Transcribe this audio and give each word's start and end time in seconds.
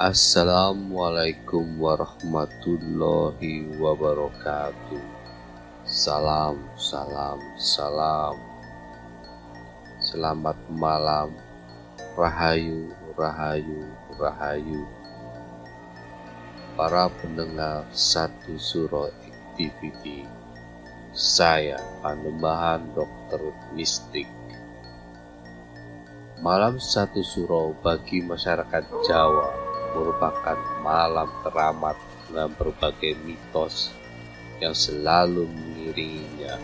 Assalamualaikum 0.00 1.76
warahmatullahi 1.76 3.68
wabarakatuh. 3.76 4.96
Salam, 5.84 6.56
salam, 6.72 7.36
salam. 7.60 8.32
Selamat 10.00 10.56
malam, 10.72 11.36
rahayu, 12.16 12.88
rahayu, 13.12 13.92
rahayu. 14.16 14.88
Para 16.80 17.12
pendengar 17.20 17.84
satu 17.92 18.56
suro 18.56 19.12
activity, 19.20 20.24
saya 21.12 21.76
Panembahan 22.00 22.88
Dokter 22.96 23.52
Mistik. 23.76 24.32
Malam 26.40 26.80
satu 26.80 27.20
suro 27.20 27.76
bagi 27.84 28.24
masyarakat 28.24 28.88
Jawa 29.04 29.59
merupakan 29.94 30.58
malam 30.82 31.28
teramat 31.42 31.96
dengan 32.26 32.50
berbagai 32.54 33.18
mitos 33.26 33.90
yang 34.62 34.76
selalu 34.76 35.48
mengiringinya. 35.48 36.60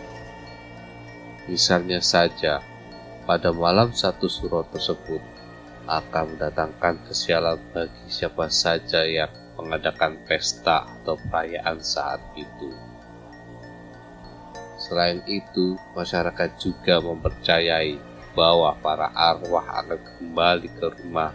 Misalnya 1.47 2.03
saja, 2.03 2.59
pada 3.27 3.51
malam 3.51 3.91
satu 3.91 4.27
suro 4.27 4.63
tersebut 4.67 5.19
akan 5.87 6.35
mendatangkan 6.35 6.99
kesialan 7.07 7.59
bagi 7.71 8.07
siapa 8.11 8.51
saja 8.51 9.07
yang 9.07 9.31
mengadakan 9.55 10.19
pesta 10.27 10.83
atau 10.83 11.15
perayaan 11.27 11.79
saat 11.79 12.19
itu. 12.35 12.69
Selain 14.77 15.19
itu, 15.25 15.75
masyarakat 15.97 16.59
juga 16.61 17.01
mempercayai 17.01 17.97
bahwa 18.37 18.77
para 18.77 19.09
arwah 19.17 19.65
akan 19.81 19.97
kembali 19.97 20.69
ke 20.77 20.87
rumah 21.01 21.33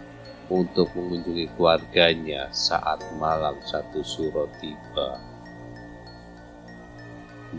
untuk 0.51 0.91
mengunjungi 0.97 1.51
keluarganya 1.55 2.51
saat 2.51 2.99
malam 3.15 3.55
satu 3.63 4.03
suro 4.03 4.49
tiba. 4.59 5.19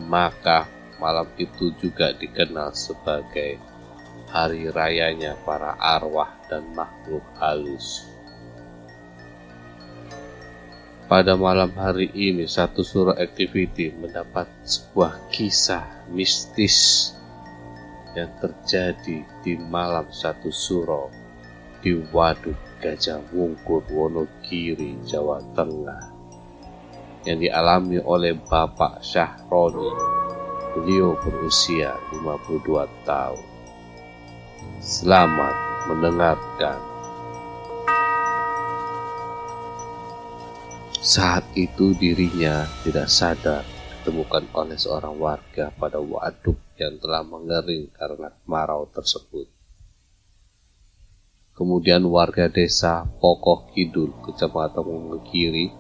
Maka 0.09 0.67
malam 0.99 1.28
itu 1.39 1.71
juga 1.78 2.11
dikenal 2.12 2.75
sebagai 2.75 3.56
hari 4.34 4.67
rayanya 4.69 5.39
para 5.47 5.78
arwah 5.78 6.34
dan 6.50 6.67
makhluk 6.75 7.23
halus. 7.39 8.11
Pada 11.05 11.37
malam 11.37 11.69
hari 11.77 12.09
ini, 12.17 12.49
satu 12.49 12.81
suro 12.81 13.12
activity 13.12 13.93
mendapat 13.93 14.49
sebuah 14.65 15.28
kisah 15.28 15.84
mistis 16.11 17.12
yang 18.17 18.33
terjadi 18.41 19.23
di 19.44 19.53
malam 19.69 20.09
satu 20.09 20.49
suro 20.49 21.12
di 21.84 21.93
Waduk 22.09 22.56
Gajah 22.84 23.33
Wungkur 23.33 23.81
Wonogiri, 23.89 25.00
Jawa 25.09 25.41
Tengah 25.56 26.05
yang 27.25 27.41
dialami 27.41 27.97
oleh 28.05 28.37
Bapak 28.37 29.00
Syahroni. 29.00 29.89
Beliau 30.77 31.17
berusia 31.17 31.97
52 32.12 32.84
tahun. 33.09 33.47
Selamat 34.84 35.55
mendengarkan. 35.89 36.77
Saat 41.00 41.49
itu 41.56 41.97
dirinya 41.97 42.69
tidak 42.84 43.09
sadar 43.09 43.65
ditemukan 44.05 44.44
oleh 44.53 44.77
seorang 44.77 45.17
warga 45.17 45.73
pada 45.73 45.97
waduk 45.97 46.61
yang 46.77 47.00
telah 47.00 47.25
mengering 47.25 47.89
karena 47.97 48.28
kemarau 48.44 48.84
tersebut. 48.93 49.54
Kemudian 51.55 52.03
warga 52.11 52.51
desa 52.51 53.07
Pokoh 53.23 53.71
Kidul, 53.71 54.11
Kecamatan 54.27 54.83
Wonogiri, 54.83 55.71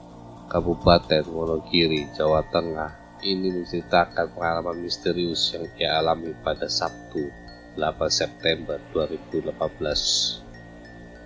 Kabupaten 0.46 1.26
Wonogiri, 1.26 2.14
Jawa 2.14 2.46
Tengah, 2.46 3.18
ini 3.26 3.50
menceritakan 3.50 4.38
pengalaman 4.38 4.78
misterius 4.78 5.50
yang 5.50 5.66
ia 5.74 5.98
alami 5.98 6.30
pada 6.46 6.70
Sabtu 6.70 7.26
8 7.74 7.90
September 8.06 8.78
2018. 8.94 9.50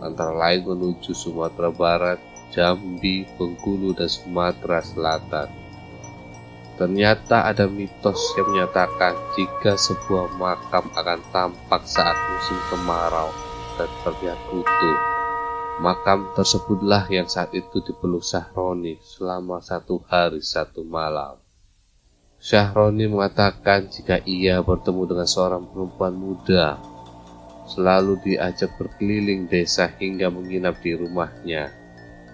antara 0.00 0.32
lain 0.32 0.64
menuju 0.64 1.12
Sumatera 1.12 1.74
Barat, 1.74 2.18
Jambi, 2.54 3.26
Bengkulu, 3.34 3.98
dan 3.98 4.08
Sumatera 4.08 4.80
Selatan. 4.80 5.63
Ternyata 6.74 7.46
ada 7.46 7.70
mitos 7.70 8.18
yang 8.34 8.50
menyatakan 8.50 9.14
jika 9.38 9.78
sebuah 9.78 10.34
makam 10.34 10.90
akan 10.90 11.20
tampak 11.30 11.86
saat 11.86 12.18
musim 12.34 12.58
kemarau 12.66 13.30
dan 13.78 13.90
terlihat 14.02 14.40
utuh. 14.50 14.98
Makam 15.78 16.30
tersebutlah 16.34 17.06
yang 17.10 17.26
saat 17.30 17.54
itu 17.54 17.82
dipeluk 17.82 18.22
Sahroni 18.22 18.98
selama 19.02 19.62
satu 19.62 20.02
hari 20.06 20.42
satu 20.42 20.82
malam. 20.82 21.38
Syahroni 22.38 23.06
mengatakan 23.08 23.88
jika 23.88 24.22
ia 24.26 24.60
bertemu 24.60 25.02
dengan 25.14 25.26
seorang 25.30 25.64
perempuan 25.70 26.14
muda 26.14 26.76
selalu 27.64 28.20
diajak 28.20 28.76
berkeliling 28.76 29.48
desa 29.48 29.88
hingga 29.88 30.28
menginap 30.28 30.78
di 30.84 30.92
rumahnya. 30.92 31.72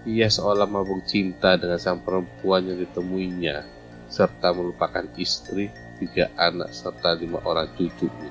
Ia 0.09 0.29
seolah 0.33 0.67
mabuk 0.67 1.05
cinta 1.07 1.55
dengan 1.61 1.79
sang 1.79 2.03
perempuan 2.03 2.67
yang 2.67 2.81
ditemuinya, 2.81 3.80
serta 4.11 4.51
melupakan 4.51 5.07
istri, 5.15 5.71
tiga 6.03 6.29
anak, 6.35 6.75
serta 6.75 7.15
lima 7.15 7.39
orang 7.47 7.71
cucunya. 7.79 8.29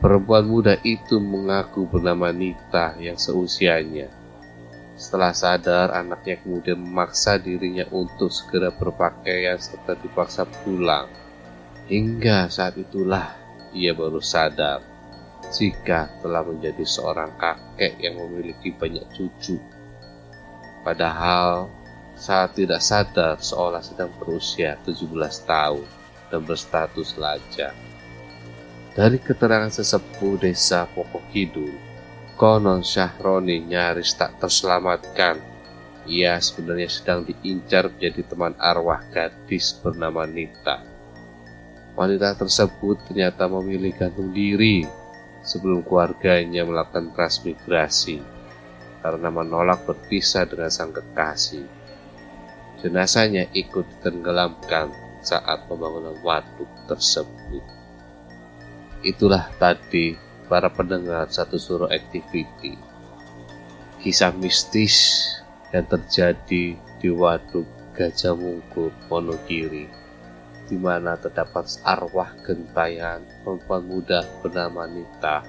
Perempuan 0.00 0.48
muda 0.48 0.74
itu 0.82 1.20
mengaku 1.22 1.86
bernama 1.86 2.32
Nita 2.34 2.96
yang 2.98 3.20
seusianya. 3.20 4.10
Setelah 5.00 5.32
sadar, 5.32 5.92
anaknya 5.96 6.40
kemudian 6.40 6.76
memaksa 6.76 7.40
dirinya 7.40 7.88
untuk 7.88 8.28
segera 8.28 8.68
berpakaian 8.68 9.56
serta 9.56 9.96
dipaksa 9.96 10.44
pulang. 10.44 11.08
Hingga 11.88 12.52
saat 12.52 12.76
itulah 12.76 13.32
ia 13.72 13.96
baru 13.96 14.20
sadar 14.20 14.80
jika 15.50 16.08
telah 16.22 16.44
menjadi 16.46 16.84
seorang 16.84 17.34
kakek 17.36 17.98
yang 17.98 18.20
memiliki 18.20 18.70
banyak 18.72 19.04
cucu. 19.12 19.58
Padahal 20.84 21.68
saat 22.20 22.52
tidak 22.52 22.84
sadar 22.84 23.40
seolah 23.40 23.80
sedang 23.80 24.12
berusia 24.20 24.76
17 24.84 25.08
tahun 25.48 25.88
dan 26.28 26.40
berstatus 26.44 27.16
lajang. 27.16 27.72
Dari 28.92 29.16
keterangan 29.16 29.72
sesepuh 29.72 30.36
desa 30.36 30.84
Pokok 30.92 31.24
Kidul, 31.32 31.72
konon 32.36 32.84
Syahroni 32.84 33.64
nyaris 33.64 34.12
tak 34.12 34.36
terselamatkan. 34.36 35.40
Ia 36.04 36.36
sebenarnya 36.42 36.92
sedang 36.92 37.24
diincar 37.24 37.88
menjadi 37.88 38.28
teman 38.28 38.52
arwah 38.60 39.00
gadis 39.08 39.72
bernama 39.80 40.28
Nita. 40.28 40.84
Wanita 41.96 42.36
tersebut 42.36 43.00
ternyata 43.08 43.48
memilih 43.48 43.96
gantung 43.96 44.32
diri 44.32 44.84
sebelum 45.40 45.80
keluarganya 45.84 46.68
melakukan 46.68 47.12
transmigrasi 47.16 48.20
karena 49.00 49.28
menolak 49.32 49.88
berpisah 49.88 50.44
dengan 50.44 50.68
sang 50.68 50.92
kekasih. 50.92 51.79
Jenazahnya 52.80 53.44
ikut 53.52 53.84
ditenggelamkan 53.84 54.88
saat 55.20 55.68
pembangunan 55.68 56.16
waduk 56.24 56.68
tersebut. 56.88 57.60
Itulah 59.04 59.52
tadi 59.60 60.16
para 60.48 60.72
pendengar 60.72 61.28
satu 61.28 61.60
suruh 61.60 61.92
activity. 61.92 62.80
Kisah 64.00 64.32
mistis 64.32 65.28
yang 65.76 65.84
terjadi 65.84 66.76
di 66.76 67.08
waduk 67.12 67.68
Gajah 67.92 68.32
Mungku, 68.32 68.88
Wonogiri 69.12 70.00
di 70.70 70.78
mana 70.78 71.18
terdapat 71.18 71.66
arwah 71.82 72.30
gentayangan 72.46 73.26
perempuan 73.42 73.82
muda 73.90 74.22
bernama 74.38 74.86
Nita 74.86 75.42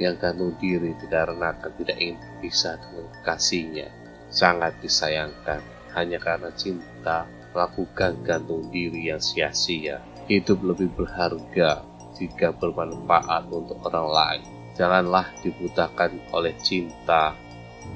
yang 0.00 0.16
gantung 0.16 0.56
diri 0.56 0.96
dikarenakan 0.96 1.68
tidak 1.76 2.00
ingin 2.00 2.16
berpisah 2.16 2.80
dengan 2.80 3.06
kasihnya. 3.20 3.88
Sangat 4.32 4.72
disayangkan 4.80 5.60
hanya 5.94 6.18
karena 6.20 6.50
cinta 6.52 7.28
melakukan 7.52 8.16
gantung 8.24 8.66
diri 8.72 9.12
yang 9.12 9.20
sia-sia. 9.20 10.00
Hidup 10.26 10.64
lebih 10.64 10.88
berharga 10.96 11.84
jika 12.16 12.54
bermanfaat 12.56 13.48
untuk 13.52 13.78
orang 13.88 14.08
lain. 14.08 14.42
Janganlah 14.72 15.28
dibutakan 15.44 16.16
oleh 16.32 16.56
cinta. 16.64 17.36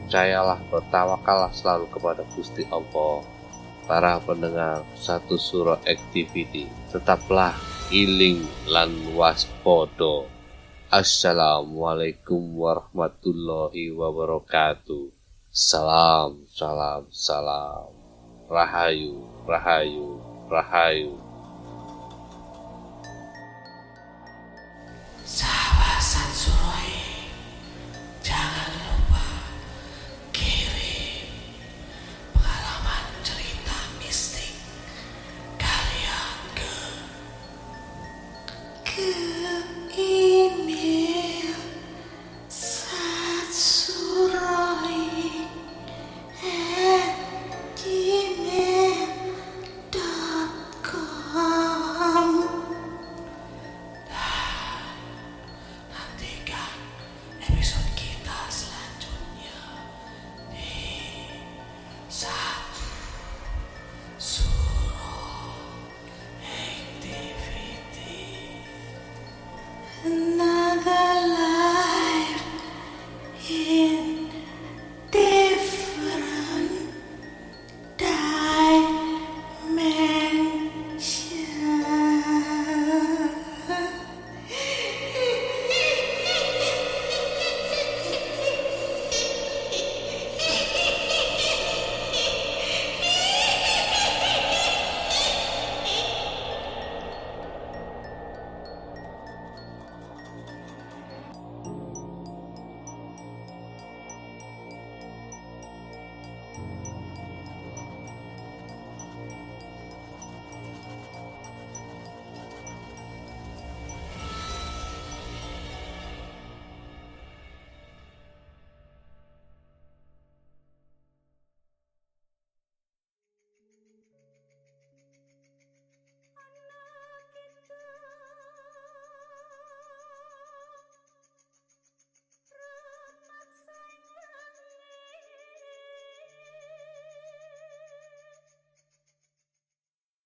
Percayalah 0.06 0.60
bertawakallah 0.68 1.52
selalu 1.54 1.86
kepada 1.88 2.22
Gusti 2.36 2.66
Allah 2.68 3.24
para 3.86 4.18
pendengar 4.18 4.82
satu 4.98 5.38
surah 5.38 5.78
activity 5.86 6.66
tetaplah 6.90 7.54
iling 7.94 8.42
lan 8.66 8.90
waspodo 9.14 10.26
Assalamualaikum 10.90 12.58
warahmatullahi 12.58 13.94
wabarakatuh 13.94 15.15
Salam, 15.56 16.44
salam, 16.52 17.08
salam. 17.08 17.88
Rahayu, 18.52 19.24
rahayu, 19.48 20.20
rahayu 20.52 21.25